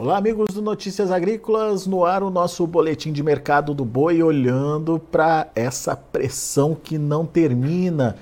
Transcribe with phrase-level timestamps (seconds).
[0.00, 5.00] Olá, amigos do Notícias Agrícolas, no ar o nosso boletim de mercado do boi, olhando
[5.00, 8.14] para essa pressão que não termina.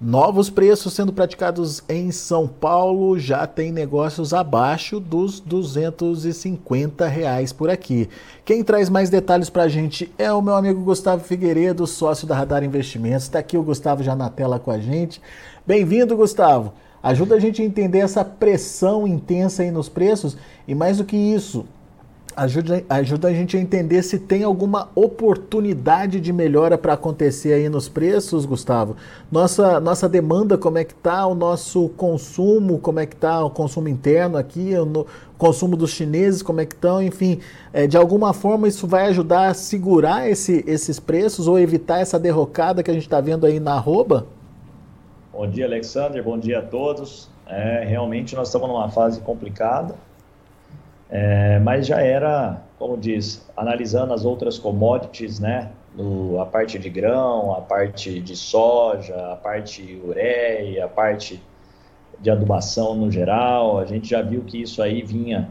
[0.00, 7.68] Novos preços sendo praticados em São Paulo, já tem negócios abaixo dos 250 reais por
[7.68, 8.08] aqui.
[8.44, 12.36] Quem traz mais detalhes para a gente é o meu amigo Gustavo Figueiredo, sócio da
[12.36, 13.24] Radar Investimentos.
[13.24, 15.20] Está aqui o Gustavo já na tela com a gente.
[15.66, 16.72] Bem-vindo, Gustavo.
[17.04, 21.14] Ajuda a gente a entender essa pressão intensa aí nos preços e mais do que
[21.14, 21.66] isso,
[22.34, 27.68] ajuda, ajuda a gente a entender se tem alguma oportunidade de melhora para acontecer aí
[27.68, 28.96] nos preços, Gustavo.
[29.30, 31.26] Nossa, nossa demanda, como é que está?
[31.26, 33.44] O nosso consumo, como é que está?
[33.44, 37.02] O consumo interno aqui, o consumo dos chineses, como é que estão?
[37.02, 37.38] Enfim,
[37.70, 42.18] é, de alguma forma isso vai ajudar a segurar esse, esses preços ou evitar essa
[42.18, 44.26] derrocada que a gente está vendo aí na arroba?
[45.36, 46.22] Bom dia, Alexander.
[46.22, 47.28] Bom dia a todos.
[47.48, 49.96] É, realmente nós estamos numa fase complicada,
[51.10, 55.72] é, mas já era, como diz, analisando as outras commodities, né?
[55.92, 61.42] No, a parte de grão, a parte de soja, a parte ureia, a parte
[62.20, 65.50] de adubação no geral, a gente já viu que isso aí vinha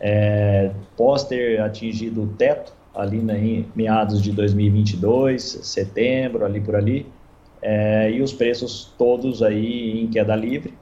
[0.00, 7.06] é, pós ter atingido o teto ali em meados de 2022, setembro, ali por ali,
[7.62, 10.74] é, e os preços todos aí em queda livre,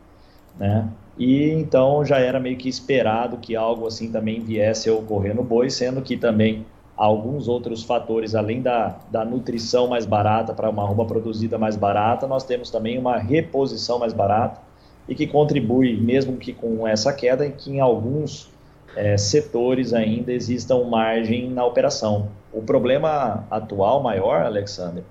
[0.59, 0.89] né?
[1.19, 5.43] E então já era meio que esperado que algo assim também viesse a ocorrer no
[5.43, 6.65] boi, sendo que também
[6.97, 12.27] alguns outros fatores, além da, da nutrição mais barata para uma arroba produzida mais barata,
[12.27, 14.61] nós temos também uma reposição mais barata
[15.09, 18.51] e que contribui, mesmo que com essa queda, que em alguns
[18.97, 22.29] é, setores ainda existam margem na operação.
[22.53, 25.05] O problema atual maior, Alexander,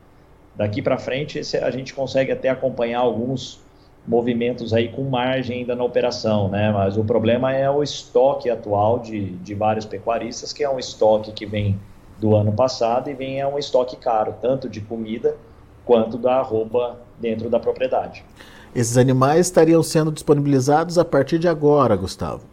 [0.58, 3.60] Daqui para frente, a gente consegue até acompanhar alguns
[4.08, 6.72] movimentos aí com margem ainda na operação, né?
[6.72, 11.32] Mas o problema é o estoque atual de, de vários pecuaristas, que é um estoque
[11.32, 11.78] que vem
[12.18, 15.36] do ano passado e vem é um estoque caro, tanto de comida
[15.86, 18.24] quanto da arroba dentro da propriedade.
[18.74, 22.44] Esses animais estariam sendo disponibilizados a partir de agora, Gustavo.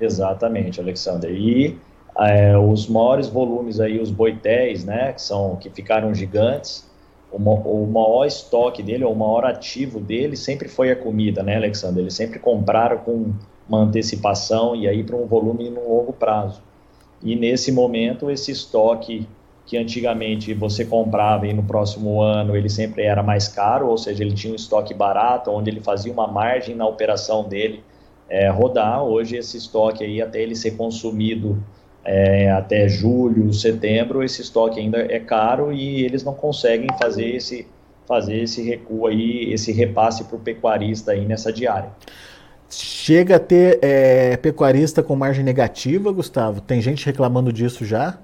[0.00, 1.30] Exatamente, Alexander.
[1.30, 1.78] E
[2.18, 6.85] é, os maiores volumes aí, os boitéis, né, que são que ficaram gigantes,
[7.36, 12.02] o, maior estoque dele, ou o maior ativo dele sempre foi a comida, né, Alexandre?
[12.02, 13.32] Eles sempre compraram com
[13.68, 16.62] uma antecipação e aí para um volume no longo prazo.
[17.22, 19.26] E nesse momento, esse estoque
[19.66, 24.22] que antigamente você comprava e no próximo ano ele sempre era mais caro, ou seja,
[24.22, 27.82] ele tinha um estoque barato, onde ele fazia uma margem na operação dele
[28.28, 29.02] é, rodar.
[29.02, 31.60] Hoje esse estoque aí, até ele ser consumido
[32.06, 37.66] é, até julho, setembro, esse estoque ainda é caro e eles não conseguem fazer esse,
[38.06, 41.90] fazer esse recuo aí, esse repasse para o pecuarista aí nessa diária.
[42.70, 46.60] Chega a ter é, pecuarista com margem negativa, Gustavo?
[46.60, 48.18] Tem gente reclamando disso já?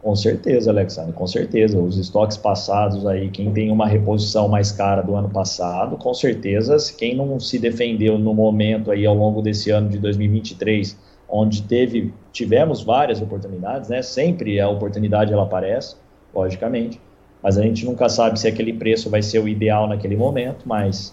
[0.00, 1.78] Com certeza, Alexandre, com certeza.
[1.78, 6.76] Os estoques passados aí, quem tem uma reposição mais cara do ano passado, com certeza,
[6.96, 10.96] quem não se defendeu no momento aí ao longo desse ano de 2023
[11.36, 14.02] onde teve, tivemos várias oportunidades, né?
[14.02, 15.96] Sempre a oportunidade ela aparece,
[16.32, 17.00] logicamente,
[17.42, 21.12] mas a gente nunca sabe se aquele preço vai ser o ideal naquele momento, mas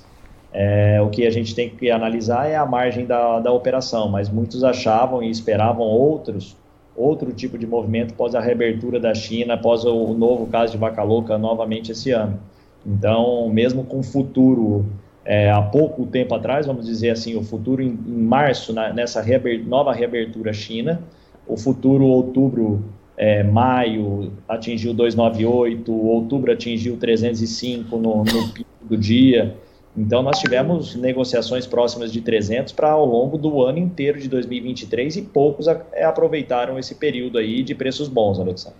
[0.53, 4.29] é, o que a gente tem que analisar é a margem da, da operação, mas
[4.29, 6.55] muitos achavam e esperavam outros,
[6.95, 10.77] outro tipo de movimento após a reabertura da China, após o, o novo caso de
[10.77, 12.39] vaca louca novamente esse ano.
[12.85, 14.85] Então, mesmo com o futuro
[15.23, 19.23] é, há pouco tempo atrás, vamos dizer assim, o futuro em, em março, na, nessa
[19.65, 21.01] nova reabertura China,
[21.47, 22.83] o futuro outubro,
[23.17, 29.55] é, maio atingiu 298, outubro atingiu 305 no, no pico do dia.
[29.95, 35.17] Então, nós tivemos negociações próximas de 300 para ao longo do ano inteiro de 2023
[35.17, 38.77] e poucos a, é, aproveitaram esse período aí de preços bons, Alexandre.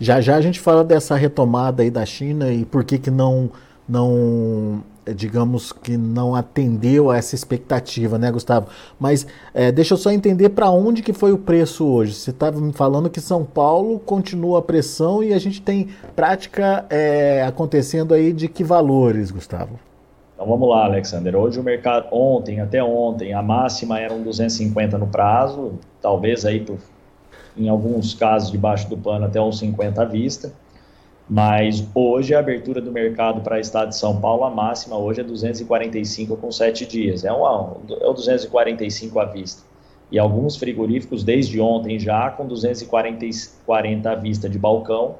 [0.00, 3.50] Já já a gente fala dessa retomada aí da China e por que que não
[3.88, 4.82] não
[5.12, 8.68] digamos que não atendeu a essa expectativa, né, Gustavo?
[8.98, 12.14] Mas é, deixa eu só entender para onde que foi o preço hoje.
[12.14, 16.86] Você estava me falando que São Paulo continua a pressão e a gente tem prática
[16.88, 19.78] é, acontecendo aí de que valores, Gustavo?
[20.34, 21.36] Então vamos lá, Alexander.
[21.36, 26.60] Hoje o mercado, ontem, até ontem, a máxima era um 250 no prazo, talvez aí
[26.60, 26.76] por,
[27.56, 30.52] em alguns casos debaixo do pano até uns 50 à vista.
[31.28, 35.20] Mas hoje a abertura do mercado para o estado de São Paulo, a máxima hoje
[35.20, 37.24] é 245 com 7 dias.
[37.24, 39.62] É, uma, é o 245 à vista.
[40.10, 43.26] E alguns frigoríficos desde ontem já com 240
[43.64, 45.16] 40 à vista de balcão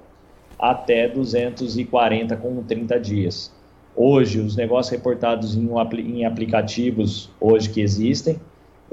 [0.58, 3.52] até 240 com 30 dias.
[3.96, 5.68] Hoje, os negócios reportados em,
[6.00, 8.38] em aplicativos hoje que existem,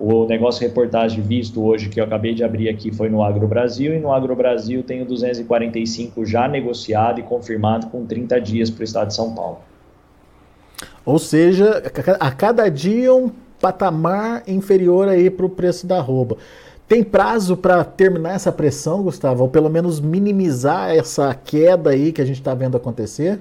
[0.04, 3.94] O negócio reportagem visto hoje, que eu acabei de abrir aqui, foi no Agro Brasil,
[3.94, 8.82] e no Agro Brasil tem o 245 já negociado e confirmado com 30 dias para
[8.82, 9.60] o estado de São Paulo.
[11.06, 11.84] Ou seja,
[12.20, 16.36] a cada dia um patamar inferior aí para o preço da arroba.
[16.88, 19.44] Tem prazo para terminar essa pressão, Gustavo?
[19.44, 23.40] Ou pelo menos minimizar essa queda aí que a gente está vendo acontecer?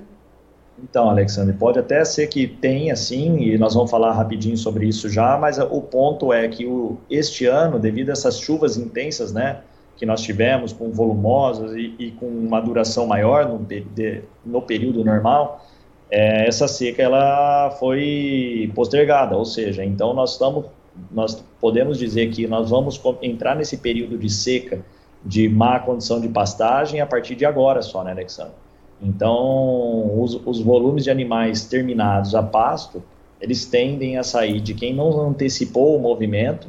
[0.82, 5.09] Então, Alexandre, pode até ser que tenha sim, e nós vamos falar rapidinho sobre isso
[5.09, 9.61] já, mas o ponto é que o, este ano, devido a essas chuvas intensas, né,
[9.97, 15.05] que nós tivemos, com volumosas e, e com uma duração maior no, de, no período
[15.05, 15.67] normal,
[16.11, 20.65] é, essa seca ela foi postergada, ou seja, então nós estamos,
[21.11, 24.81] nós podemos dizer que nós vamos entrar nesse período de seca,
[25.23, 28.55] de má condição de pastagem a partir de agora só, né, Alexandre?
[29.02, 33.02] Então, os, os volumes de animais terminados a pasto,
[33.41, 36.69] eles tendem a sair de quem não antecipou o movimento,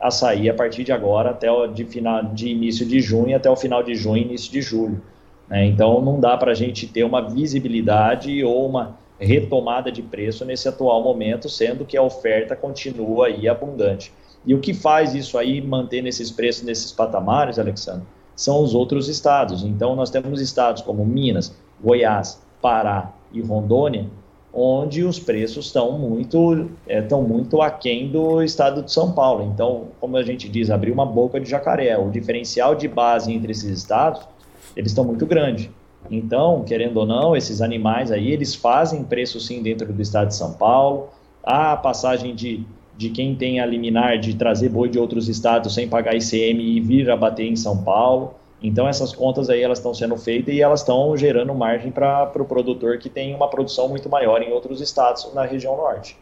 [0.00, 3.48] a sair a partir de agora até o de, final, de início de junho até
[3.48, 5.00] o final de junho, início de julho.
[5.48, 5.66] Né?
[5.66, 10.66] Então, não dá para a gente ter uma visibilidade ou uma retomada de preço nesse
[10.66, 14.12] atual momento, sendo que a oferta continua aí abundante.
[14.46, 18.06] E o que faz isso aí manter nesses preços, nesses patamares, Alexandre?
[18.40, 19.62] São os outros estados.
[19.62, 24.06] Então, nós temos estados como Minas, Goiás, Pará e Rondônia,
[24.52, 29.50] onde os preços estão muito, estão é, muito aquém do estado de São Paulo.
[29.52, 31.98] Então, como a gente diz, abriu uma boca de jacaré.
[31.98, 34.26] O diferencial de base entre esses estados,
[34.74, 35.70] eles estão muito grande.
[36.10, 40.34] Então, querendo ou não, esses animais aí, eles fazem preço sim dentro do estado de
[40.34, 41.10] São Paulo.
[41.44, 42.64] A passagem de
[43.00, 46.80] de quem tem a liminar de trazer boi de outros estados sem pagar ICM e
[46.82, 48.34] vir a bater em São Paulo.
[48.62, 52.26] Então essas contas aí elas estão sendo feitas e elas estão gerando margem para o
[52.26, 56.14] pro produtor que tem uma produção muito maior em outros estados na região norte.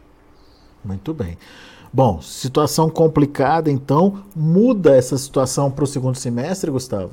[0.81, 1.37] Muito bem.
[1.91, 7.11] Bom, situação complicada, então muda essa situação para o segundo semestre, Gustavo?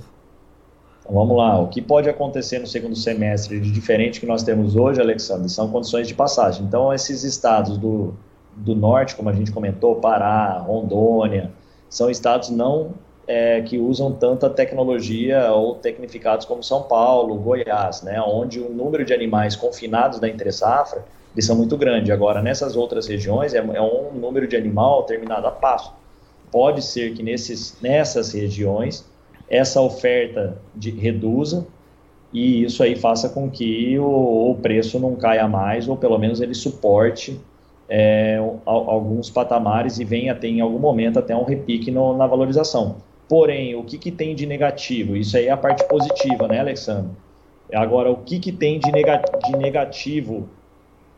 [1.00, 4.76] Então, vamos lá, o que pode acontecer no segundo semestre de diferente que nós temos
[4.76, 6.64] hoje, Alexandre, são condições de passagem.
[6.64, 8.14] Então, esses estados do,
[8.56, 11.52] do norte, como a gente comentou, Pará, Rondônia,
[11.88, 12.94] são estados não
[13.26, 19.04] é, que usam tanta tecnologia ou tecnificados como São Paulo, Goiás, né, onde o número
[19.04, 21.04] de animais confinados da entre-safra
[21.36, 22.10] eles são muito grande.
[22.10, 25.92] Agora, nessas outras regiões, é, é um número de animal terminado a passo.
[26.50, 29.04] Pode ser que nesses, nessas regiões
[29.48, 31.66] essa oferta de, reduza
[32.32, 36.40] e isso aí faça com que o, o preço não caia mais, ou pelo menos
[36.40, 37.38] ele suporte
[37.88, 42.96] é, alguns patamares e venha ter em algum momento até um repique no, na valorização.
[43.28, 45.16] Porém, o que, que tem de negativo?
[45.16, 47.10] Isso aí é a parte positiva, né, Alexandre?
[47.72, 50.48] Agora, o que, que tem de, nega, de negativo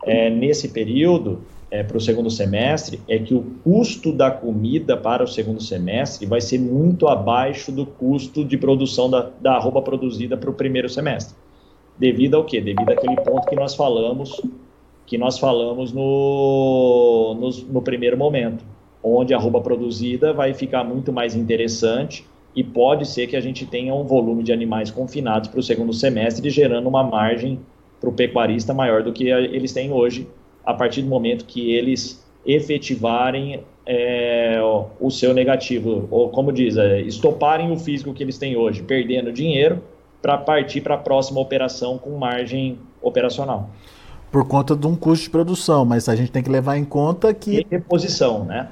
[0.05, 5.23] é, nesse período é, para o segundo semestre é que o custo da comida para
[5.23, 10.37] o segundo semestre vai ser muito abaixo do custo de produção da, da arroba produzida
[10.37, 11.37] para o primeiro semestre.
[11.99, 12.61] Devido ao quê?
[12.61, 14.41] Devido àquele ponto que nós falamos
[15.09, 18.63] que nós falamos no, no, no primeiro momento,
[19.03, 23.65] onde a roupa produzida vai ficar muito mais interessante e pode ser que a gente
[23.65, 27.59] tenha um volume de animais confinados para o segundo semestre, gerando uma margem
[27.99, 30.29] para o pecuarista maior do que eles têm hoje,
[30.63, 34.61] a partir do momento que eles efetivarem é,
[35.01, 39.33] o seu negativo, ou como diz, é, estoparem o físico que eles têm hoje, perdendo
[39.33, 39.83] dinheiro,
[40.21, 43.71] para partir para a próxima operação com margem operacional
[44.31, 47.33] por conta de um custo de produção, mas a gente tem que levar em conta
[47.33, 47.61] que.
[47.61, 48.69] E reposição, né?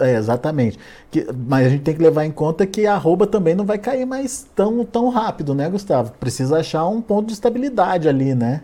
[0.00, 0.78] É, exatamente.
[1.10, 3.78] Que, mas a gente tem que levar em conta que a arroba também não vai
[3.78, 6.12] cair mais tão, tão rápido, né, Gustavo?
[6.18, 8.62] Precisa achar um ponto de estabilidade ali, né?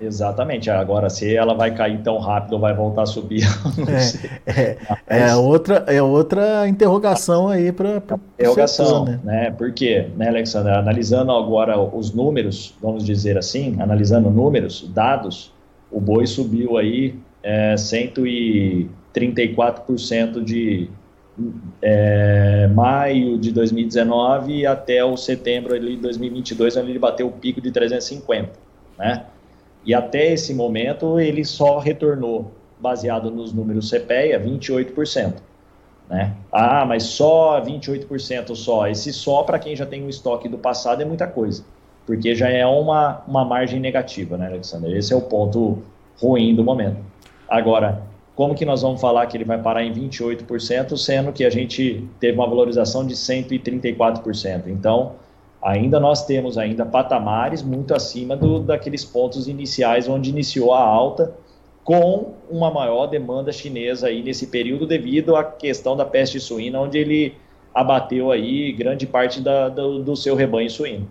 [0.00, 0.68] Exatamente.
[0.68, 3.44] Agora, se ela vai cair tão rápido ou vai voltar a subir,
[4.46, 8.02] é, é, é, outra, é outra interrogação aí para.
[8.34, 9.20] Interrogação, né?
[9.22, 9.50] né?
[9.52, 10.72] Por quê, né, Alexandre?
[10.72, 15.51] Analisando agora os números, vamos dizer assim, analisando números, dados,
[15.92, 20.88] o boi subiu aí é, 134% de
[21.80, 27.70] é, maio de 2019 até o setembro de 2022, onde ele bateu o pico de
[27.70, 28.50] 350,
[28.98, 29.26] né?
[29.84, 35.34] E até esse momento ele só retornou, baseado nos números CPEA, 28%.
[36.08, 36.34] Né?
[36.52, 38.86] Ah, mas só 28% só.
[38.86, 41.64] Esse só, para quem já tem um estoque do passado, é muita coisa
[42.06, 44.94] porque já é uma, uma margem negativa, né, Alexander?
[44.96, 45.82] Esse é o ponto
[46.20, 46.98] ruim do momento.
[47.48, 48.02] Agora,
[48.34, 52.08] como que nós vamos falar que ele vai parar em 28%, sendo que a gente
[52.18, 54.68] teve uma valorização de 134%?
[54.68, 55.12] Então,
[55.62, 61.34] ainda nós temos ainda patamares muito acima do, daqueles pontos iniciais onde iniciou a alta
[61.84, 66.96] com uma maior demanda chinesa aí nesse período devido à questão da peste suína, onde
[66.96, 67.34] ele
[67.74, 71.08] abateu aí grande parte da, do, do seu rebanho suíno.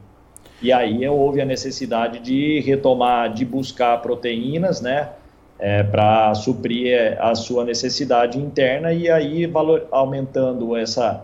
[0.62, 5.10] E aí houve a necessidade de retomar, de buscar proteínas, né,
[5.58, 11.24] é, para suprir a sua necessidade interna e aí valor, aumentando essa,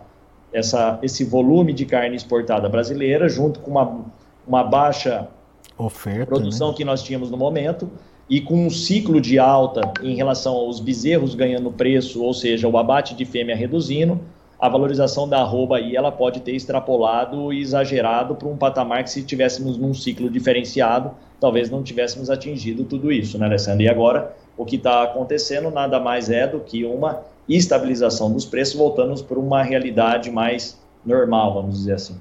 [0.54, 4.06] essa, esse volume de carne exportada brasileira, junto com uma,
[4.48, 5.28] uma baixa
[5.78, 6.74] Oferta, produção né?
[6.78, 7.90] que nós tínhamos no momento,
[8.30, 12.78] e com um ciclo de alta em relação aos bezerros ganhando preço, ou seja, o
[12.78, 14.20] abate de fêmea reduzindo,
[14.60, 19.12] a valorização da arroba aí ela pode ter extrapolado e exagerado para um patamar que
[19.12, 23.84] se tivéssemos num ciclo diferenciado, talvez não tivéssemos atingido tudo isso, né, Alessandro?
[23.84, 28.76] E agora o que está acontecendo nada mais é do que uma estabilização dos preços,
[28.76, 32.18] voltando para uma realidade mais normal, vamos dizer assim.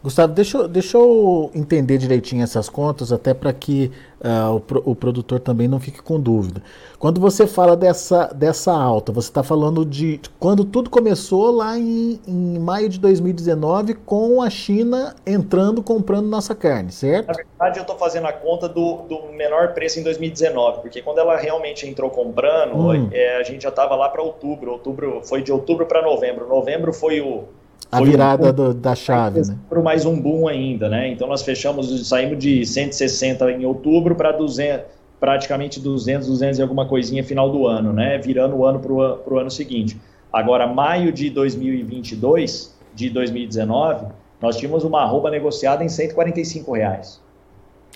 [0.00, 3.90] Gustavo, deixa, deixa eu entender direitinho essas contas, até para que
[4.20, 6.62] uh, o, o, produtor também não fique com dúvida.
[7.00, 12.20] Quando você fala dessa, dessa alta, você está falando de quando tudo começou lá em,
[12.28, 17.26] em maio de 2019, com a China entrando comprando nossa carne, certo?
[17.26, 21.18] Na verdade, eu estou fazendo a conta do, do menor preço em 2019, porque quando
[21.18, 23.08] ela realmente entrou comprando, hum.
[23.10, 24.70] é, a gente já estava lá para outubro.
[24.70, 26.46] Outubro foi de outubro para novembro.
[26.46, 27.48] Novembro foi o
[27.90, 29.56] a virada um do, da chave, né?
[29.68, 31.08] Por mais um boom ainda, né?
[31.08, 34.84] Então nós fechamos, saímos de 160 em outubro para 200,
[35.18, 38.18] praticamente 200, 200 e alguma coisinha final do ano, né?
[38.18, 39.98] Virando o ano para o ano seguinte.
[40.32, 44.06] Agora, maio de 2022, de 2019,
[44.40, 47.20] nós tínhamos uma arroba negociada em 145 reais.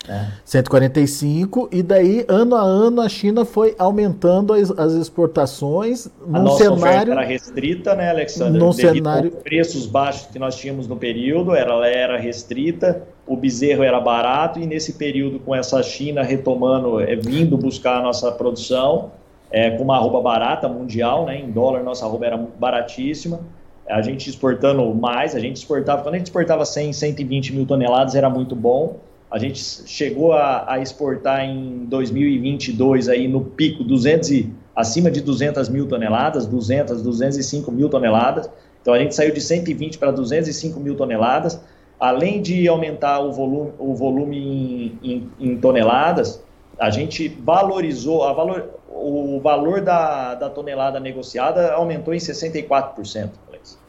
[0.07, 0.27] É.
[0.43, 6.39] 145, e daí, ano a ano, a China foi aumentando as, as exportações num a
[6.41, 7.13] nossa cenário.
[7.13, 8.59] era restrita, né, Alexandre?
[8.59, 9.31] Num cenário.
[9.31, 14.65] preços baixos que nós tínhamos no período, ela era restrita, o bezerro era barato, e
[14.65, 19.11] nesse período, com essa China retomando, é, vindo buscar a nossa produção,
[19.49, 23.39] é, com uma arroba barata mundial, né, em dólar, nossa arroba era baratíssima.
[23.87, 28.15] A gente exportando mais, a gente exportava, quando a gente exportava 100, 120 mil toneladas,
[28.15, 28.99] era muito bom
[29.33, 35.21] a gente chegou a, a, exportar em 2022 aí no pico 200 e, acima de
[35.21, 38.47] 200 mil toneladas, 200, 205 mil toneladas.
[38.79, 41.59] Então a gente saiu de 120 para 205 mil toneladas.
[41.99, 46.43] Além de aumentar o volume, o volume em, em, em toneladas,
[46.77, 53.79] a gente valorizou, a valor, o valor da, da tonelada negociada aumentou em 64%, Alex,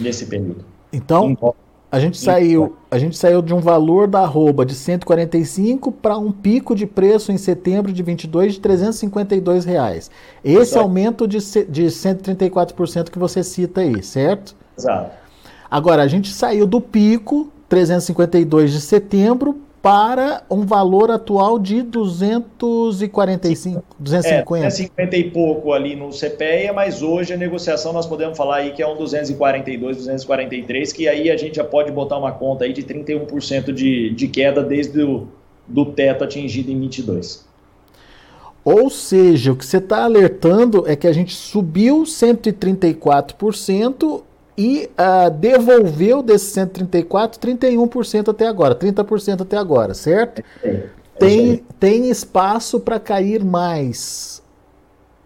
[0.00, 0.64] nesse período.
[0.90, 1.36] Então,
[1.90, 6.30] a gente saiu, a gente saiu de um valor da arroba de 145 para um
[6.30, 10.10] pico de preço em setembro de 22 de 352 reais.
[10.44, 10.80] Esse Exato.
[10.80, 14.54] aumento de, de 134% que você cita aí, certo?
[14.76, 15.12] Exato.
[15.70, 23.82] Agora, a gente saiu do pico 352 de setembro para um valor atual de 245,
[23.98, 24.58] 250.
[24.58, 28.72] É, 250 e pouco ali no CPEA, mas hoje a negociação nós podemos falar aí
[28.72, 32.72] que é um 242, 243, que aí a gente já pode botar uma conta aí
[32.72, 35.28] de 31% de, de queda desde o
[35.66, 37.46] do teto atingido em 22.
[38.64, 44.22] Ou seja, o que você está alertando é que a gente subiu 134%
[44.58, 50.42] e uh, devolveu desses 134, 31% até agora, 30% até agora, certo?
[50.64, 54.42] É, é tem, tem espaço para cair mais.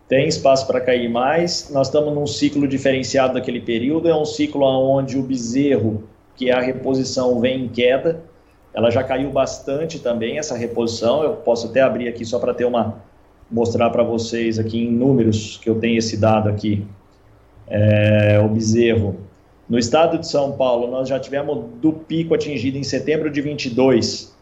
[0.06, 1.70] Tem espaço para cair mais.
[1.70, 4.06] Nós estamos num ciclo diferenciado daquele período.
[4.06, 6.04] É um ciclo onde o bezerro,
[6.36, 8.20] que é a reposição, vem em queda.
[8.74, 11.22] Ela já caiu bastante também, essa reposição.
[11.22, 13.02] Eu posso até abrir aqui só para ter uma.
[13.50, 16.86] mostrar para vocês aqui em números, que eu tenho esse dado aqui
[17.68, 19.16] é, o bezerro.
[19.68, 24.32] No estado de São Paulo, nós já tivemos do pico atingido em setembro de 22,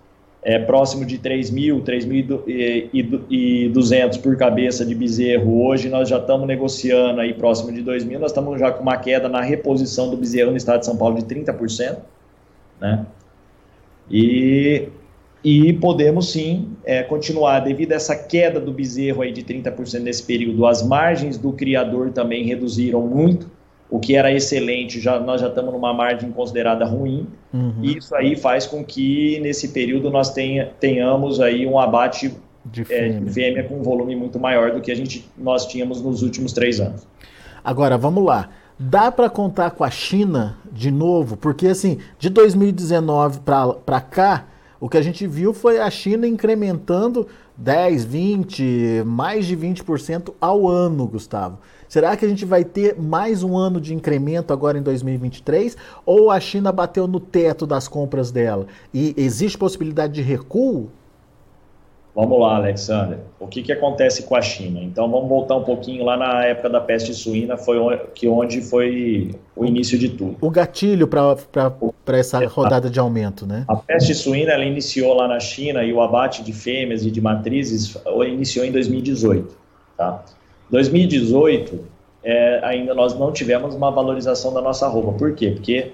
[0.43, 5.65] é, próximo de 3 mil, 3.200 por cabeça de bezerro.
[5.65, 8.97] Hoje nós já estamos negociando aí próximo de 2 mil, nós estamos já com uma
[8.97, 11.99] queda na reposição do bezerro no estado de São Paulo de 30%,
[12.81, 13.07] né?
[14.11, 14.89] E
[15.43, 20.23] e podemos sim é, continuar, devido a essa queda do bezerro aí de 30% nesse
[20.23, 23.51] período, as margens do criador também reduziram muito,
[23.89, 27.75] o que era excelente, já, nós já estamos numa margem considerada ruim, uhum.
[27.83, 32.33] e isso aí faz com que nesse período nós tenha, tenhamos aí um abate
[32.65, 33.17] de fêmea.
[33.17, 36.23] É, de fêmea com um volume muito maior do que a gente, nós tínhamos nos
[36.23, 37.07] últimos três anos.
[37.65, 38.51] Agora, vamos lá.
[38.79, 41.37] Dá para contar com a China de novo?
[41.37, 44.47] Porque, assim, de 2019 para cá,
[44.81, 50.67] o que a gente viu foi a China incrementando 10, 20, mais de 20% ao
[50.67, 51.59] ano, Gustavo.
[51.87, 55.77] Será que a gente vai ter mais um ano de incremento agora em 2023?
[56.07, 58.67] Ou a China bateu no teto das compras dela?
[58.95, 60.89] E existe possibilidade de recuo?
[62.15, 63.19] Vamos lá, Alexander.
[63.39, 64.81] O que, que acontece com a China?
[64.83, 68.61] Então, vamos voltar um pouquinho lá na época da peste suína, foi onde, que onde
[68.61, 70.37] foi o início de tudo.
[70.41, 73.65] O gatilho para essa rodada de aumento, né?
[73.69, 77.21] A peste suína ela iniciou lá na China e o abate de fêmeas e de
[77.21, 79.57] matrizes iniciou em 2018.
[79.97, 80.25] Tá?
[80.71, 81.81] 2018,
[82.25, 85.13] é, ainda nós não tivemos uma valorização da nossa roupa.
[85.13, 85.53] Por quê?
[85.53, 85.93] Porque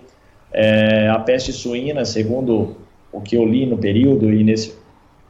[0.51, 2.77] é, a peste suína, segundo
[3.13, 4.75] o que eu li no período e nesse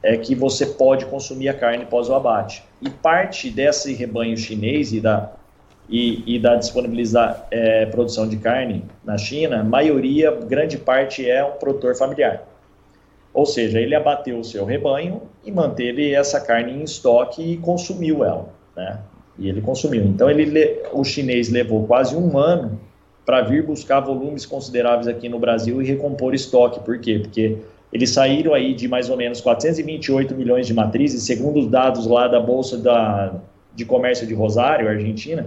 [0.06, 2.62] é que você pode consumir a carne pós o abate.
[2.80, 5.32] E parte desse rebanho chinês e da,
[5.90, 11.52] e, e da disponibilizar é, produção de carne na China, maioria, grande parte é um
[11.52, 12.46] produtor familiar.
[13.34, 18.24] Ou seja, ele abateu o seu rebanho e manteve essa carne em estoque e consumiu
[18.24, 19.00] ela, né?
[19.36, 20.04] E ele consumiu.
[20.04, 22.80] Então, ele, o chinês levou quase um ano
[23.26, 26.78] para vir buscar volumes consideráveis aqui no Brasil e recompor estoque.
[26.80, 27.18] Por quê?
[27.18, 27.58] Porque
[27.96, 32.28] eles saíram aí de mais ou menos 428 milhões de matrizes, segundo os dados lá
[32.28, 33.40] da Bolsa da,
[33.74, 35.46] de Comércio de Rosário, Argentina,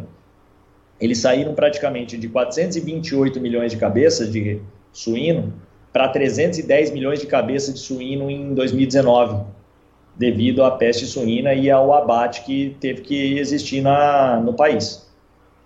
[1.00, 4.60] eles saíram praticamente de 428 milhões de cabeças de
[4.92, 5.54] suíno
[5.94, 9.44] para 310 milhões de cabeças de suíno em 2019,
[10.16, 15.08] devido à peste suína e ao abate que teve que existir na, no país.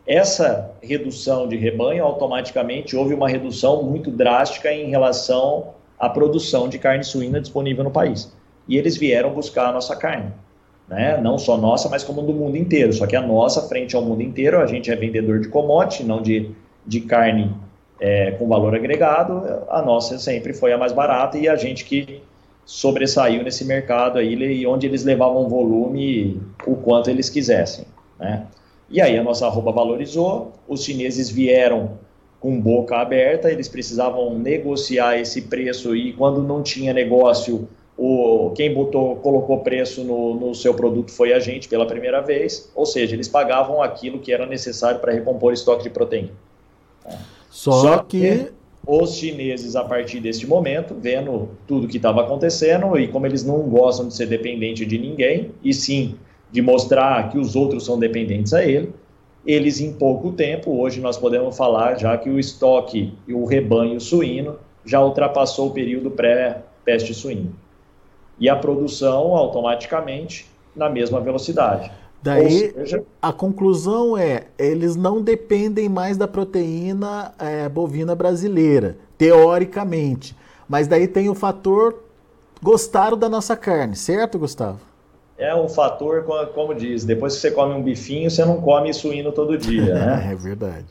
[0.06, 6.78] Essa redução de rebanho, automaticamente houve uma redução muito drástica em relação a produção de
[6.78, 8.34] carne suína disponível no país.
[8.68, 10.32] E eles vieram buscar a nossa carne.
[10.88, 11.18] Né?
[11.18, 12.94] Não só nossa, mas como do mundo inteiro.
[12.94, 16.22] Só que a nossa, frente ao mundo inteiro, a gente é vendedor de commodity, não
[16.22, 16.52] de,
[16.86, 17.56] de carne
[18.00, 19.44] é, com valor agregado.
[19.70, 22.22] A nossa sempre foi a mais barata e a gente que
[22.66, 27.86] sobressaiu nesse mercado aí, e onde eles levavam volume o quanto eles quisessem.
[28.20, 28.46] Né?
[28.90, 31.98] E aí a nossa arroba valorizou, os chineses vieram
[32.44, 38.74] com boca aberta, eles precisavam negociar esse preço e quando não tinha negócio, o, quem
[38.74, 43.16] botou, colocou preço no, no seu produto foi a gente pela primeira vez, ou seja,
[43.16, 46.32] eles pagavam aquilo que era necessário para recompor estoque de proteína.
[47.50, 48.20] Só, Só que...
[48.20, 48.52] que
[48.86, 53.62] os chineses, a partir deste momento, vendo tudo que estava acontecendo e como eles não
[53.70, 56.18] gostam de ser dependente de ninguém, e sim
[56.52, 58.94] de mostrar que os outros são dependentes a ele,
[59.46, 64.00] eles em pouco tempo, hoje nós podemos falar já que o estoque e o rebanho
[64.00, 67.52] suíno já ultrapassou o período pré-peste suína.
[68.40, 71.92] E a produção automaticamente na mesma velocidade.
[72.22, 80.36] Daí seja, a conclusão é, eles não dependem mais da proteína é, bovina brasileira, teoricamente.
[80.68, 82.02] Mas daí tem o fator
[82.62, 84.80] gostaram da nossa carne, certo, Gustavo?
[85.38, 89.32] É um fator, como diz, depois que você come um bifinho, você não come suíno
[89.32, 90.30] todo dia, né?
[90.32, 90.86] é verdade.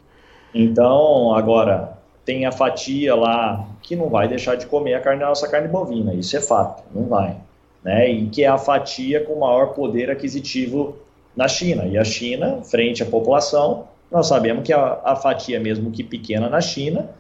[0.55, 5.49] Então, agora, tem a fatia lá que não vai deixar de comer a carne, nossa
[5.49, 7.37] carne bovina, isso é fato, não vai.
[7.83, 8.11] Né?
[8.11, 10.97] E que é a fatia com maior poder aquisitivo
[11.37, 11.85] na China.
[11.87, 16.49] E a China, frente à população, nós sabemos que a, a fatia, mesmo que pequena
[16.49, 17.11] na China,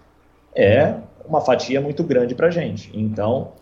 [0.54, 0.94] é
[1.26, 2.90] uma fatia muito grande para a gente.
[2.94, 3.52] Então,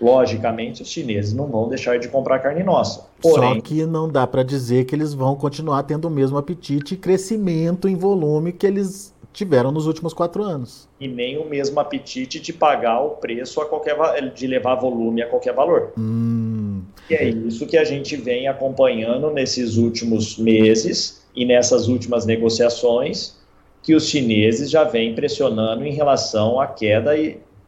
[0.00, 3.07] logicamente os chineses não vão deixar de comprar carne nossa.
[3.20, 6.94] Porém, Só que não dá para dizer que eles vão continuar tendo o mesmo apetite
[6.94, 10.88] e crescimento em volume que eles tiveram nos últimos quatro anos.
[11.00, 13.96] E nem o mesmo apetite de pagar o preço a qualquer
[14.32, 15.92] de levar volume a qualquer valor.
[15.98, 16.82] Hum.
[17.08, 23.36] E é isso que a gente vem acompanhando nesses últimos meses e nessas últimas negociações
[23.82, 27.12] que os chineses já vêm pressionando em relação à queda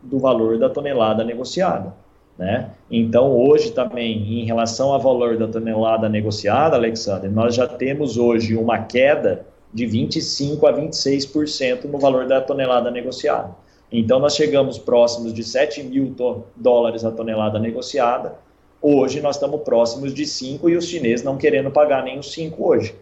[0.02, 1.94] do valor da tonelada negociada.
[2.40, 2.70] Né?
[2.90, 8.56] Então, hoje também, em relação ao valor da tonelada negociada, Alexander, nós já temos hoje
[8.56, 13.50] uma queda de 25% a 26% no valor da tonelada negociada.
[13.92, 16.16] Então, nós chegamos próximos de 7 mil
[16.56, 18.36] dólares a tonelada negociada.
[18.80, 22.66] Hoje, nós estamos próximos de 5 e os chineses não querendo pagar nem os 5
[22.66, 22.94] hoje.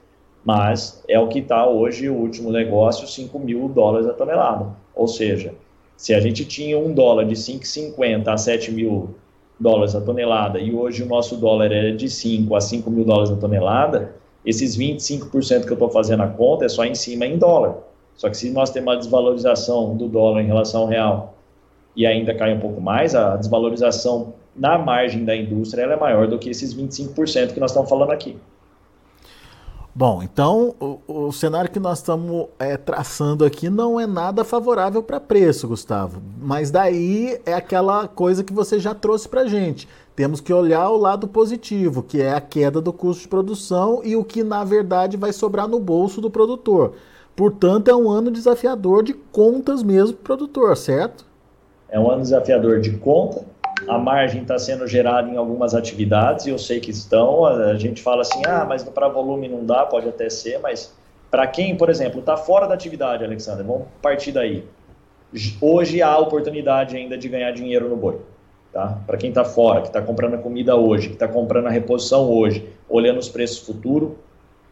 [0.45, 4.67] Mas é o que está hoje o último negócio, 5 mil dólares a tonelada.
[4.97, 5.55] Ou seja,
[5.97, 9.15] se a gente tinha um dólar de 5,50 a 7 mil
[9.59, 13.31] dólares a tonelada e hoje o nosso dólar é de 5 a 5 mil dólares
[13.31, 17.37] a tonelada, esses 25% que eu estou fazendo a conta é só em cima em
[17.37, 17.77] dólar.
[18.17, 21.35] Só que se nós temos uma desvalorização do dólar em relação ao real
[21.95, 26.39] e ainda cai um pouco mais, a desvalorização na margem da indústria é maior do
[26.39, 28.37] que esses 25% que nós estamos falando aqui.
[29.99, 35.03] Bom, então o, o, cenário que nós estamos é, traçando aqui não é nada favorável
[35.03, 36.23] para preço, Gustavo.
[36.41, 39.89] Mas daí é aquela coisa que você já trouxe para gente.
[40.15, 44.15] Temos que olhar o lado positivo, que é a queda do custo de produção e
[44.15, 46.93] o que na verdade vai sobrar no bolso do produtor.
[47.35, 51.27] Portanto, é um ano desafiador de contas mesmo para o produtor, certo?
[51.89, 53.45] É um ano desafiador de conta,
[53.87, 57.45] a margem está sendo gerada em algumas atividades, e eu sei que estão.
[57.45, 60.95] A gente fala assim, ah, mas para volume não dá, pode até ser, mas
[61.31, 64.65] para quem, por exemplo, está fora da atividade, Alexandre, vamos partir daí.
[65.61, 68.21] Hoje há oportunidade ainda de ganhar dinheiro no boi.
[68.73, 68.99] Tá?
[69.07, 72.31] Para quem está fora, que está comprando a comida hoje, que está comprando a reposição
[72.31, 74.13] hoje, olhando os preços futuros,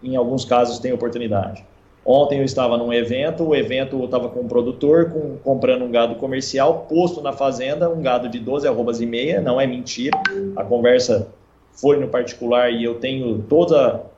[0.03, 1.65] em alguns casos tem oportunidade.
[2.09, 6.15] Ontem eu estava num evento, o evento estava com um produtor com, comprando um gado
[6.15, 10.17] comercial, posto na fazenda, um gado de 12 arrobas e meia, não é mentira,
[10.55, 11.27] a conversa
[11.73, 13.75] foi no particular e eu tenho todo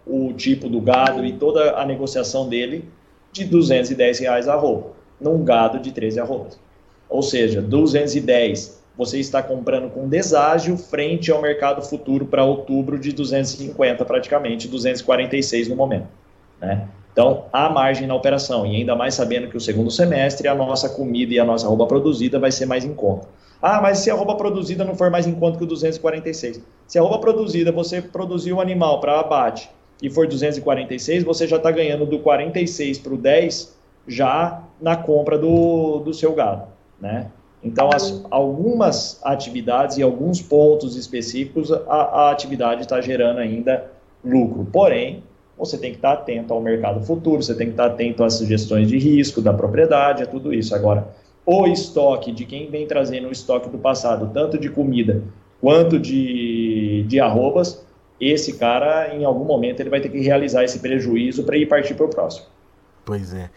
[0.07, 2.85] o tipo do gado e toda a negociação dele
[3.33, 6.61] de 210 reais a roupa, num gado de 13 arrobas.
[7.09, 13.13] Ou seja, 210 você está comprando com deságio frente ao mercado futuro para outubro de
[13.13, 16.09] 250 praticamente, 246 no momento,
[16.61, 16.87] né?
[17.19, 20.89] Então, há margem na operação, e ainda mais sabendo que o segundo semestre a nossa
[20.89, 23.27] comida e a nossa roupa produzida vai ser mais em conta.
[23.61, 26.63] Ah, mas se a roupa produzida não for mais em conta que o 246?
[26.87, 29.69] Se a roupa produzida, você produziu o animal para abate
[30.01, 33.77] e for 246, você já está ganhando do 46 para o 10
[34.07, 36.69] já na compra do, do seu gado,
[37.01, 37.33] né?
[37.65, 43.91] Então, as, algumas atividades e alguns pontos específicos, a, a atividade está gerando ainda
[44.25, 44.69] lucro.
[44.73, 45.25] Porém,
[45.59, 48.89] você tem que estar atento ao mercado futuro, você tem que estar atento às sugestões
[48.89, 50.75] de risco da propriedade, a tudo isso.
[50.75, 51.09] Agora,
[51.45, 55.23] o estoque de quem vem trazendo o estoque do passado, tanto de comida
[55.61, 57.85] quanto de, de arrobas,
[58.21, 61.95] esse cara, em algum momento, ele vai ter que realizar esse prejuízo para ir partir
[61.95, 62.47] para o próximo.
[63.05, 63.49] Pois é.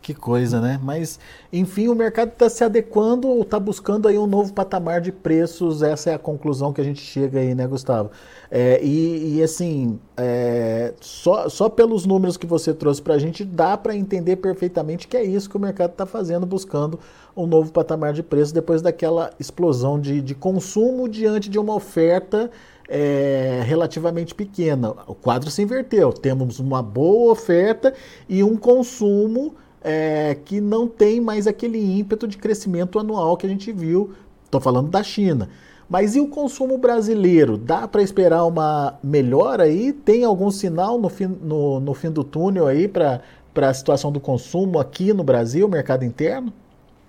[0.00, 0.80] Que coisa, né?
[0.82, 1.18] Mas,
[1.52, 5.82] enfim, o mercado está se adequando ou está buscando aí um novo patamar de preços.
[5.82, 8.10] Essa é a conclusão que a gente chega aí, né, Gustavo?
[8.50, 13.44] É, e, e, assim, é, só, só pelos números que você trouxe para a gente,
[13.44, 16.98] dá para entender perfeitamente que é isso que o mercado está fazendo, buscando
[17.36, 22.50] um novo patamar de preço depois daquela explosão de, de consumo diante de uma oferta
[22.88, 24.94] é, relativamente pequena.
[25.06, 26.12] O quadro se inverteu.
[26.12, 27.92] Temos uma boa oferta
[28.28, 33.48] e um consumo é, que não tem mais aquele ímpeto de crescimento anual que a
[33.48, 34.12] gente viu.
[34.44, 35.48] Estou falando da China.
[35.88, 37.56] Mas e o consumo brasileiro?
[37.56, 39.92] Dá para esperar uma melhora aí?
[39.92, 43.22] Tem algum sinal no fim, no, no fim do túnel aí para
[43.56, 46.52] a situação do consumo aqui no Brasil, mercado interno?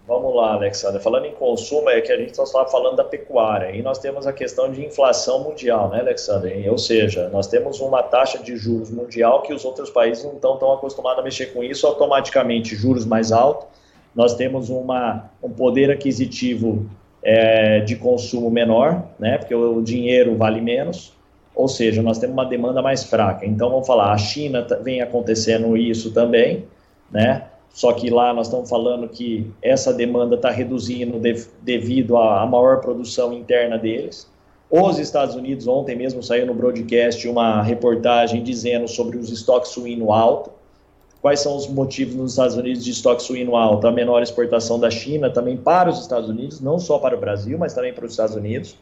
[0.09, 0.99] Vamos lá, Alexandre.
[0.99, 3.75] Falando em consumo, é que a gente só estava falando da pecuária.
[3.75, 6.67] E nós temos a questão de inflação mundial, né, Alexandre?
[6.67, 10.57] Ou seja, nós temos uma taxa de juros mundial que os outros países não estão
[10.57, 13.67] tão acostumados a mexer com isso, automaticamente juros mais altos.
[14.15, 16.89] Nós temos uma, um poder aquisitivo
[17.21, 21.13] é, de consumo menor, né, porque o dinheiro vale menos.
[21.53, 23.45] Ou seja, nós temos uma demanda mais fraca.
[23.45, 26.65] Então, vamos falar, a China vem acontecendo isso também,
[27.11, 27.43] né?
[27.71, 32.45] Só que lá nós estamos falando que essa demanda está reduzindo de, devido à, à
[32.45, 34.29] maior produção interna deles.
[34.71, 40.11] Os Estados Unidos, ontem mesmo saiu no broadcast uma reportagem dizendo sobre os estoques suíno
[40.11, 40.51] alto.
[41.21, 43.87] Quais são os motivos nos Estados Unidos de estoque suíno alto?
[43.87, 47.57] A menor exportação da China também para os Estados Unidos, não só para o Brasil,
[47.57, 48.77] mas também para os Estados Unidos.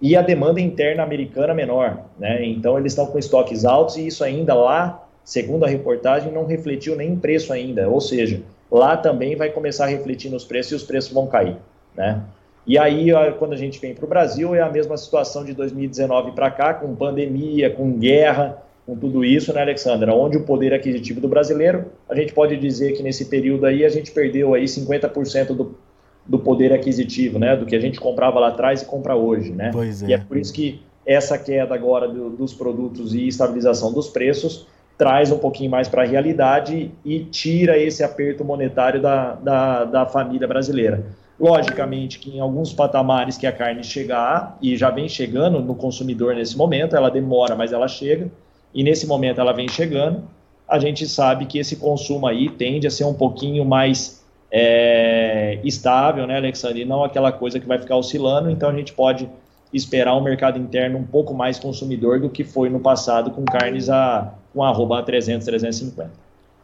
[0.00, 2.04] E a demanda interna americana menor.
[2.18, 2.44] Né?
[2.46, 6.94] Então, eles estão com estoques altos e isso ainda lá segundo a reportagem, não refletiu
[6.94, 10.74] nem em preço ainda, ou seja, lá também vai começar a refletir nos preços e
[10.76, 11.56] os preços vão cair,
[11.96, 12.22] né?
[12.64, 13.08] E aí,
[13.38, 16.74] quando a gente vem para o Brasil, é a mesma situação de 2019 para cá,
[16.74, 20.14] com pandemia, com guerra, com tudo isso, né, Alexandra?
[20.14, 23.88] Onde o poder aquisitivo do brasileiro, a gente pode dizer que nesse período aí a
[23.88, 25.76] gente perdeu aí 50% do,
[26.24, 29.70] do poder aquisitivo, né, do que a gente comprava lá atrás e compra hoje, né?
[29.72, 30.06] Pois é.
[30.06, 34.66] E é por isso que essa queda agora do, dos produtos e estabilização dos preços
[34.96, 40.06] traz um pouquinho mais para a realidade e tira esse aperto monetário da, da, da,
[40.06, 41.04] família brasileira.
[41.38, 46.34] Logicamente que em alguns patamares que a carne chegar, e já vem chegando no consumidor
[46.34, 48.30] nesse momento, ela demora, mas ela chega,
[48.72, 50.22] e nesse momento ela vem chegando,
[50.66, 56.26] a gente sabe que esse consumo aí tende a ser um pouquinho mais é, estável,
[56.26, 56.84] né, Alexandre?
[56.86, 59.28] Não aquela coisa que vai ficar oscilando, então a gente pode
[59.76, 63.88] esperar um mercado interno um pouco mais consumidor do que foi no passado com carnes
[63.88, 66.10] a com arroba 300, 350.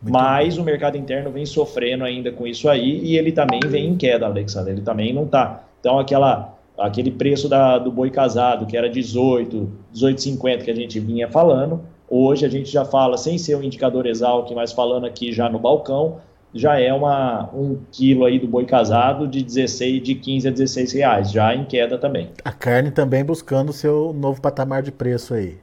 [0.02, 0.62] Muito Mas bom.
[0.62, 4.26] o mercado interno vem sofrendo ainda com isso aí e ele também vem em queda,
[4.26, 4.72] Alexandre.
[4.72, 5.64] Ele também não está.
[5.78, 10.98] Então, aquela, aquele preço da, do boi casado, que era 18, 18,50 que a gente
[10.98, 15.32] vinha falando, hoje a gente já fala, sem ser um indicador exalc, mas falando aqui
[15.32, 16.16] já no balcão,
[16.54, 20.92] já é uma, um quilo aí do boi casado de 16, de 15 a 16
[20.92, 22.30] reais, já em queda também.
[22.44, 25.56] A carne também buscando o seu novo patamar de preço aí.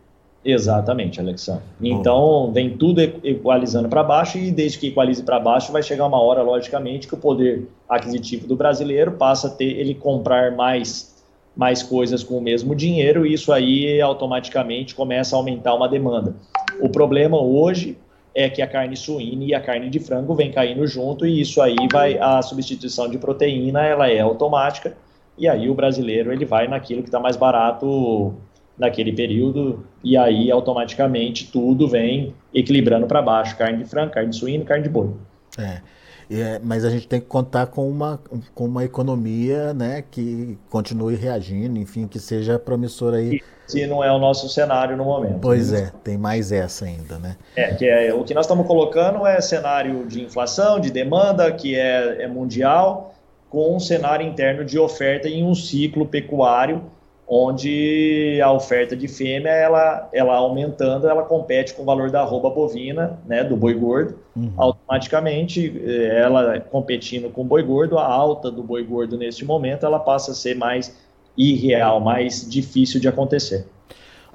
[0.43, 1.63] Exatamente, Alexandre.
[1.82, 6.19] Então, vem tudo equalizando para baixo e desde que equalize para baixo, vai chegar uma
[6.19, 11.17] hora, logicamente, que o poder aquisitivo do brasileiro passa a ter ele comprar mais
[11.56, 16.34] mais coisas com o mesmo dinheiro e isso aí automaticamente começa a aumentar uma demanda.
[16.80, 17.97] O problema hoje
[18.33, 21.61] é que a carne suína e a carne de frango vem caindo junto e isso
[21.61, 24.95] aí vai a substituição de proteína ela é automática
[25.37, 28.33] e aí o brasileiro ele vai naquilo que está mais barato
[28.77, 34.59] naquele período e aí automaticamente tudo vem equilibrando para baixo carne de frango carne de
[34.59, 35.11] carne de boi
[35.57, 35.81] é.
[36.29, 38.19] É, mas a gente tem que contar com uma,
[38.53, 43.41] com uma economia né, que continue reagindo, enfim, que seja promissora aí.
[43.65, 45.39] Se não é o nosso cenário no momento.
[45.41, 47.35] Pois é, tem mais essa ainda, né?
[47.55, 51.75] É, que é, o que nós estamos colocando é cenário de inflação, de demanda, que
[51.75, 53.15] é, é mundial,
[53.49, 56.83] com um cenário interno de oferta em um ciclo pecuário
[57.29, 62.49] onde a oferta de fêmea, ela, ela aumentando, ela compete com o valor da arroba
[62.49, 64.51] bovina, né, do boi gordo, uhum.
[64.57, 69.85] automaticamente, eh, ela competindo com o boi gordo, a alta do boi gordo neste momento,
[69.85, 70.97] ela passa a ser mais
[71.37, 73.67] irreal, mais difícil de acontecer.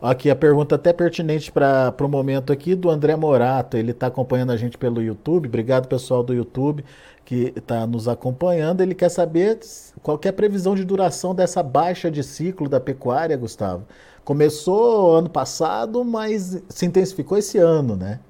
[0.02, 4.52] Aqui a pergunta até pertinente para o momento aqui do André Morato, ele está acompanhando
[4.52, 6.84] a gente pelo YouTube, obrigado pessoal do YouTube
[7.24, 9.58] que está nos acompanhando, ele quer saber
[10.02, 13.84] qual é a previsão de duração dessa baixa de ciclo da pecuária, Gustavo.
[14.24, 18.20] Começou ano passado, mas se intensificou esse ano, né?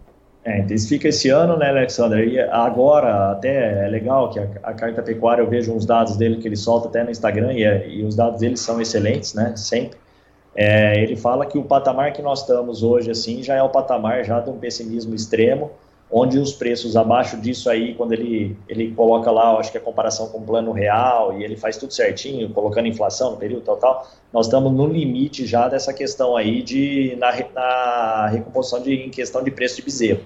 [0.45, 2.29] É, intensifica esse ano, né, Alexander?
[2.29, 6.37] E agora, até é legal que a, a Carta Pecuária, eu vejo uns dados dele
[6.37, 9.55] que ele solta até no Instagram, e, é, e os dados dele são excelentes, né,
[9.57, 9.99] sempre.
[10.57, 14.25] É, ele fala que o patamar que nós estamos hoje, assim, já é o patamar
[14.25, 15.71] já de um pessimismo extremo,
[16.11, 20.29] onde os preços abaixo disso aí, quando ele, ele coloca lá, acho que a comparação
[20.29, 24.07] com o plano real, e ele faz tudo certinho, colocando inflação no período tal, tal,
[24.33, 29.43] nós estamos no limite já dessa questão aí de, na, na recomposição de, em questão
[29.43, 30.21] de preço de bezerro,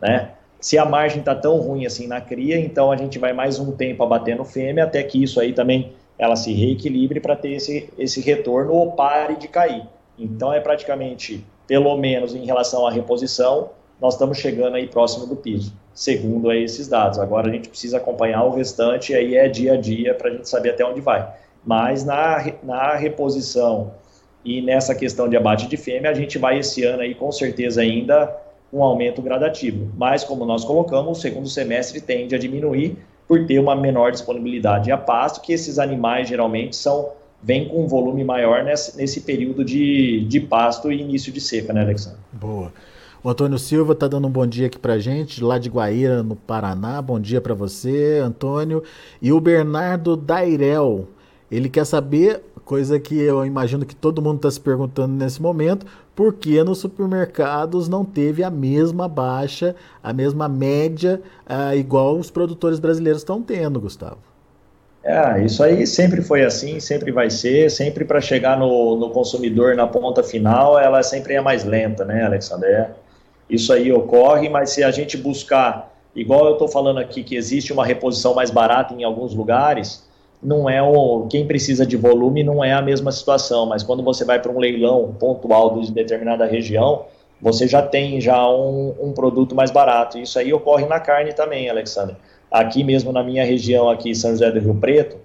[0.00, 0.32] né?
[0.60, 3.72] Se a margem está tão ruim assim na cria, então a gente vai mais um
[3.72, 8.20] tempo abatendo fêmea, até que isso aí também ela se reequilibre para ter esse, esse
[8.20, 9.86] retorno ou pare de cair.
[10.18, 15.34] Então é praticamente, pelo menos em relação à reposição, nós estamos chegando aí próximo do
[15.34, 17.18] piso, segundo esses dados.
[17.18, 20.46] Agora a gente precisa acompanhar o restante, aí é dia a dia para a gente
[20.46, 21.26] saber até onde vai.
[21.64, 23.94] Mas na, na reposição
[24.44, 27.80] e nessa questão de abate de fêmea, a gente vai esse ano aí com certeza
[27.80, 28.30] ainda
[28.70, 29.90] um aumento gradativo.
[29.96, 32.98] Mas como nós colocamos, o segundo semestre tende a diminuir
[33.30, 37.86] por ter uma menor disponibilidade a pasto, que esses animais geralmente são vêm com um
[37.86, 42.18] volume maior nesse, nesse período de, de pasto e início de seca, né, Alexandre?
[42.32, 42.72] Boa.
[43.22, 46.34] O Antônio Silva está dando um bom dia aqui para gente, lá de Guaíra, no
[46.34, 47.00] Paraná.
[47.00, 48.82] Bom dia para você, Antônio.
[49.22, 51.06] E o Bernardo Dairel,
[51.50, 55.84] ele quer saber, coisa que eu imagino que todo mundo está se perguntando nesse momento,
[56.14, 62.30] por que nos supermercados não teve a mesma baixa, a mesma média, uh, igual os
[62.30, 64.18] produtores brasileiros estão tendo, Gustavo?
[65.02, 69.74] É, isso aí sempre foi assim, sempre vai ser, sempre para chegar no, no, consumidor
[69.74, 72.68] na ponta final, ela sempre é mais lenta, né, Alexandre?
[72.68, 72.90] É
[73.50, 77.72] isso aí ocorre, mas se a gente buscar, igual eu estou falando aqui, que existe
[77.72, 80.08] uma reposição mais barata em alguns lugares,
[80.42, 84.24] não é o quem precisa de volume não é a mesma situação, mas quando você
[84.24, 87.04] vai para um leilão pontual de determinada região,
[87.40, 90.18] você já tem já um, um, produto mais barato.
[90.18, 92.16] Isso aí ocorre na carne também, Alexandre.
[92.50, 95.16] Aqui mesmo na minha região, aqui em São José do Rio Preto,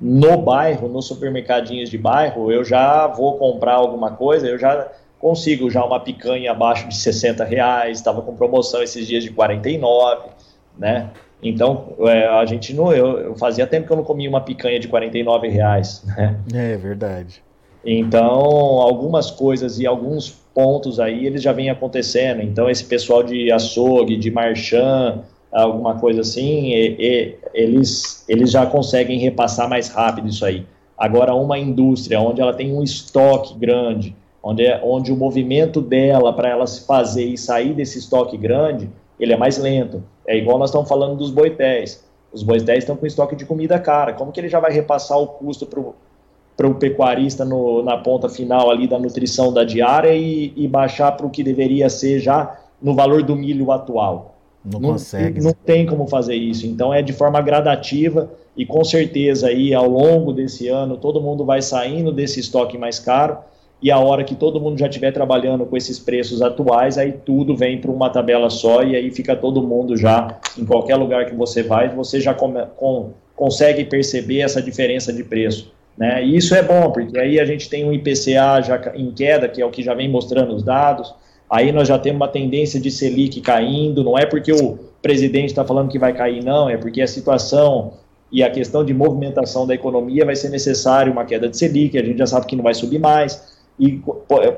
[0.00, 5.70] no bairro, nos supermercadinhos de bairro, eu já vou comprar alguma coisa, eu já consigo
[5.70, 10.28] já uma picanha abaixo de 60 reais, estava com promoção esses dias de 49,
[10.76, 11.10] né?
[11.42, 12.92] Então, é, a gente não.
[12.92, 16.04] Eu, eu, fazia tempo que eu não comia uma picanha de 49 reais.
[16.52, 16.72] Né?
[16.72, 17.42] É verdade.
[17.84, 22.40] Então, algumas coisas e alguns pontos aí eles já vêm acontecendo.
[22.42, 28.64] Então, esse pessoal de açougue, de marchand, alguma coisa assim, e, e, eles, eles já
[28.64, 30.64] conseguem repassar mais rápido isso aí.
[30.96, 36.32] Agora, uma indústria onde ela tem um estoque grande, onde, é, onde o movimento dela
[36.32, 40.02] para ela se fazer e sair desse estoque grande, ele é mais lento.
[40.26, 42.04] É igual nós estamos falando dos boitéis.
[42.32, 44.12] Os boitéis estão com estoque de comida cara.
[44.12, 48.70] Como que ele já vai repassar o custo para o pecuarista no, na ponta final
[48.70, 52.94] ali da nutrição da diária e, e baixar para o que deveria ser já no
[52.94, 54.34] valor do milho atual?
[54.64, 55.40] Não, não consegue.
[55.40, 56.66] Não tem como fazer isso.
[56.66, 61.44] Então é de forma gradativa e com certeza aí ao longo desse ano todo mundo
[61.44, 63.38] vai saindo desse estoque mais caro
[63.82, 67.56] e a hora que todo mundo já estiver trabalhando com esses preços atuais, aí tudo
[67.56, 71.34] vem para uma tabela só e aí fica todo mundo já, em qualquer lugar que
[71.34, 75.72] você vai, você já come, com, consegue perceber essa diferença de preço.
[75.98, 76.24] Né?
[76.24, 79.60] E isso é bom, porque aí a gente tem um IPCA já em queda, que
[79.60, 81.12] é o que já vem mostrando os dados,
[81.50, 85.64] aí nós já temos uma tendência de Selic caindo, não é porque o presidente está
[85.64, 87.94] falando que vai cair, não, é porque a situação
[88.30, 92.04] e a questão de movimentação da economia vai ser necessário uma queda de Selic, a
[92.04, 93.51] gente já sabe que não vai subir mais.
[93.78, 94.00] E,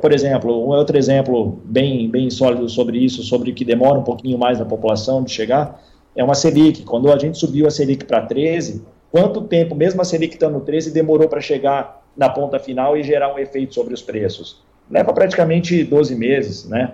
[0.00, 4.37] por exemplo, um outro exemplo bem, bem sólido sobre isso, sobre que demora um pouquinho
[4.38, 5.81] mais na população de chegar,
[6.16, 6.83] é uma Selic.
[6.83, 10.61] Quando a gente subiu a Selic para 13, quanto tempo, mesmo a Selic estando no
[10.61, 14.62] 13, demorou para chegar na ponta final e gerar um efeito sobre os preços?
[14.90, 16.92] Leva praticamente 12 meses, né,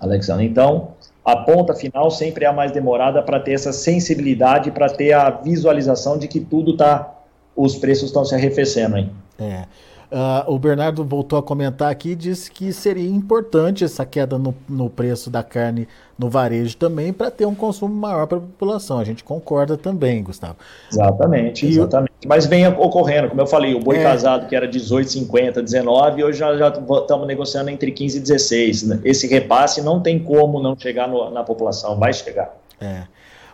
[0.00, 0.44] Alexandre?
[0.44, 0.94] Então,
[1.24, 5.30] a ponta final sempre é a mais demorada para ter essa sensibilidade, para ter a
[5.30, 7.14] visualização de que tudo está,
[7.54, 9.08] os preços estão se arrefecendo aí.
[9.38, 9.64] É.
[10.10, 14.54] Uh, o Bernardo voltou a comentar aqui e disse que seria importante essa queda no,
[14.68, 18.98] no preço da carne no varejo também para ter um consumo maior para a população.
[18.98, 20.56] A gente concorda também, Gustavo.
[20.90, 22.12] Exatamente, exatamente.
[22.26, 24.02] Mas vem ocorrendo, como eu falei, o boi é...
[24.02, 28.82] casado que era 18,50, 19, hoje já, já estamos negociando entre 15 e 16.
[28.84, 29.00] Né?
[29.04, 32.56] Esse repasse não tem como não chegar no, na população, vai chegar.
[32.80, 33.02] É.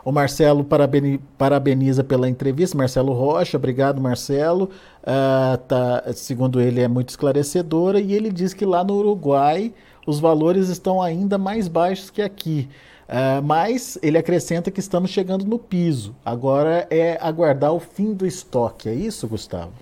[0.04, 0.66] O Marcelo
[1.38, 2.76] parabeniza pela entrevista.
[2.76, 4.70] Marcelo Rocha, obrigado, Marcelo.
[5.02, 8.00] Uh, tá, segundo ele, é muito esclarecedora.
[8.00, 9.72] E ele diz que lá no Uruguai
[10.06, 12.68] os valores estão ainda mais baixos que aqui.
[13.08, 16.16] Uh, mas ele acrescenta que estamos chegando no piso.
[16.24, 18.88] Agora é aguardar o fim do estoque.
[18.88, 19.72] É isso, Gustavo?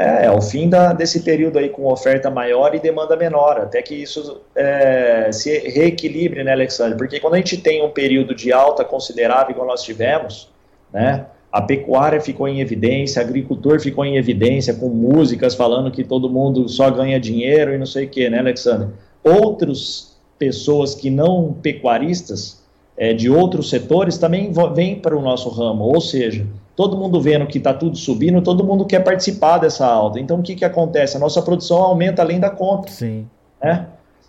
[0.00, 3.82] É, é o fim da, desse período aí com oferta maior e demanda menor, até
[3.82, 6.96] que isso é, se reequilibre, né, Alexandre?
[6.96, 10.48] Porque quando a gente tem um período de alta considerável, igual nós tivemos,
[10.90, 16.30] né, a pecuária ficou em evidência, agricultor ficou em evidência, com músicas falando que todo
[16.30, 18.88] mundo só ganha dinheiro e não sei o que, né, Alexandre?
[19.22, 22.64] Outras pessoas que não pecuaristas,
[22.96, 26.46] é, de outros setores, também vêm para o nosso ramo, ou seja,
[26.80, 30.18] todo mundo vendo que está tudo subindo, todo mundo quer participar dessa alta.
[30.18, 31.14] Então, o que, que acontece?
[31.14, 32.90] A nossa produção aumenta além da conta.
[32.90, 33.28] Sim.
[33.62, 33.84] Né?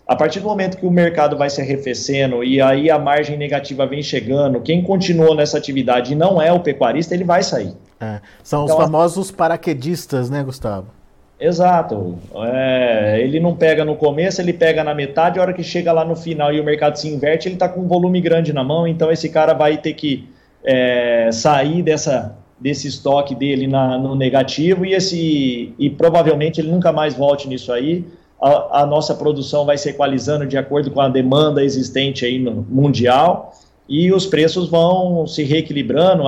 [0.06, 3.86] A partir do momento que o mercado vai se arrefecendo e aí a margem negativa
[3.86, 7.74] vem chegando, quem continuou nessa atividade e não é o pecuarista, ele vai sair.
[8.02, 8.20] É.
[8.44, 10.88] São então, os famosos paraquedistas, né, Gustavo?
[11.40, 12.20] Exato.
[12.36, 16.04] É, ele não pega no começo, ele pega na metade, a hora que chega lá
[16.04, 18.86] no final e o mercado se inverte, ele está com um volume grande na mão,
[18.86, 20.28] então esse cara vai ter que
[20.66, 26.92] é, sair dessa, desse estoque dele na, no negativo e, esse, e provavelmente ele nunca
[26.92, 28.06] mais volte nisso aí.
[28.40, 32.66] A, a, nossa produção vai se equalizando de acordo com a demanda existente aí no
[32.70, 33.54] mundial
[33.90, 36.24] e os preços vão se reequilibrando.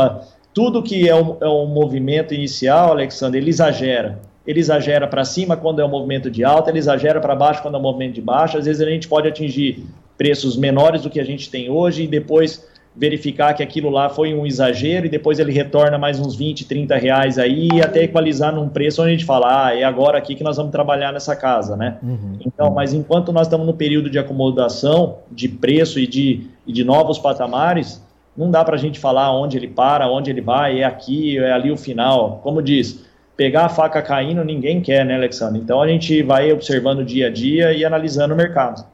[0.54, 4.20] Tudo que é um, é um movimento inicial, Alexandre, ele exagera.
[4.46, 7.76] Ele exagera para cima quando é um movimento de alta, ele exagera para baixo quando
[7.76, 8.58] é um movimento de baixa.
[8.58, 9.86] Às vezes a gente pode atingir
[10.18, 14.34] preços menores do que a gente tem hoje e depois verificar que aquilo lá foi
[14.34, 18.70] um exagero e depois ele retorna mais uns 20, 30 reais aí até equalizar num
[18.70, 21.76] preço onde a gente fala, ah, é agora aqui que nós vamos trabalhar nessa casa,
[21.76, 21.98] né?
[22.04, 22.38] Uhum.
[22.46, 26.84] Então, mas enquanto nós estamos no período de acomodação de preço e de, e de
[26.84, 28.04] novos patamares,
[28.38, 31.52] não dá para a gente falar onde ele para, onde ele vai, é aqui, é
[31.52, 32.40] ali o final.
[32.44, 33.04] Como diz,
[33.36, 35.60] pegar a faca caindo ninguém quer, né, Alexandre?
[35.60, 38.86] Então a gente vai observando dia a dia e analisando o mercado.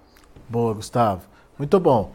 [0.48, 1.22] Boa, Gustavo.
[1.58, 2.12] Muito bom.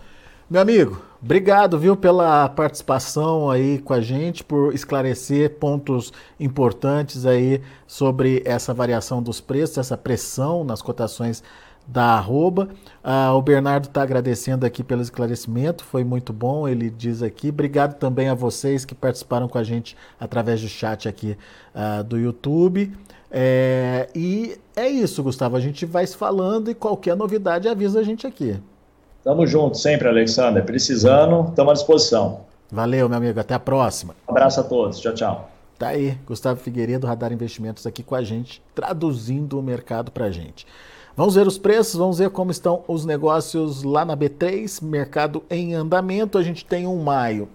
[0.51, 7.63] Meu amigo, Obrigado, viu, pela participação aí com a gente, por esclarecer pontos importantes aí
[7.87, 11.43] sobre essa variação dos preços, essa pressão nas cotações
[11.87, 12.69] da arroba.
[13.03, 17.49] Ah, o Bernardo está agradecendo aqui pelo esclarecimento, foi muito bom, ele diz aqui.
[17.49, 21.39] Obrigado também a vocês que participaram com a gente através do chat aqui
[21.75, 22.93] ah, do YouTube.
[23.31, 28.03] É, e é isso, Gustavo, a gente vai se falando e qualquer novidade avisa a
[28.03, 28.61] gente aqui.
[29.25, 30.63] Tamo junto sempre, Alexander.
[30.63, 32.41] Precisando, estamos à disposição.
[32.71, 33.41] Valeu, meu amigo.
[33.41, 34.15] Até a próxima.
[34.29, 35.01] Um abraço a todos.
[35.01, 35.51] Tchau, tchau.
[35.79, 40.31] Tá aí, Gustavo Figueiredo, Radar Investimentos, aqui com a gente, traduzindo o mercado para a
[40.31, 40.67] gente.
[41.17, 45.75] Vamos ver os preços, vamos ver como estão os negócios lá na B3, mercado em
[45.75, 46.39] andamento.
[46.39, 47.49] A gente tem um maio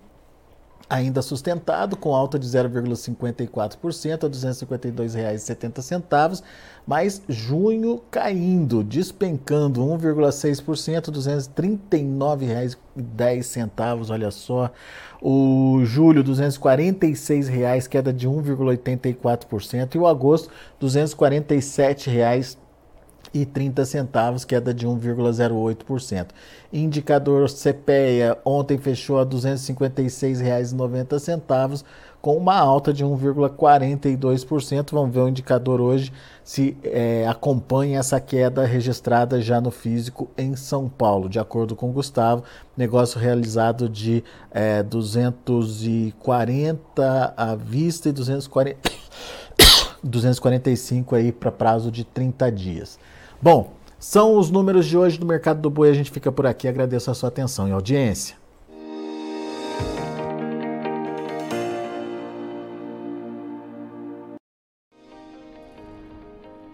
[0.90, 6.42] ainda sustentado, com alta de 0,54% a R$ 252,70,
[6.88, 14.72] mas junho caindo, despencando 1,6%, R$ 239,10, olha só.
[15.22, 20.50] O julho, R$ 246,00, queda de 1,84%, e o agosto,
[20.82, 22.58] R$ 247,00
[23.34, 26.28] e 30 centavos, queda de 1,08%.
[26.72, 31.84] Indicador CPEA ontem fechou a R$ 256,90
[32.22, 34.92] com uma alta de 1,42%.
[34.92, 36.14] Vamos ver o indicador hoje
[36.44, 41.30] se é, acompanha essa queda registrada já no físico em São Paulo.
[41.30, 42.44] De acordo com Gustavo,
[42.76, 48.92] negócio realizado de é, 240 à vista e 240,
[50.04, 53.00] 245 aí para prazo de 30 dias.
[53.42, 55.90] Bom, são os números de hoje do mercado do boi.
[55.90, 56.68] A gente fica por aqui.
[56.68, 58.38] Agradeço a sua atenção e audiência.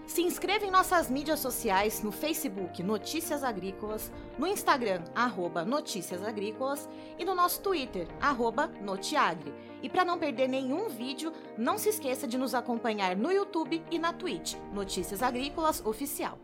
[0.08, 6.88] Se inscreva em nossas mídias sociais no Facebook Notícias Agrícolas, no Instagram arroba Notícias Agrícolas
[7.16, 9.54] e no nosso Twitter arroba Notiagre.
[9.82, 13.98] E para não perder nenhum vídeo, não se esqueça de nos acompanhar no YouTube e
[14.00, 16.38] na Twitch Notícias Agrícolas Oficial.